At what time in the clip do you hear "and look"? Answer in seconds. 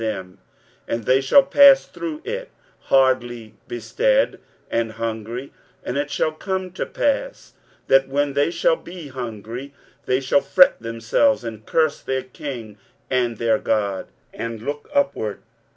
14.33-14.89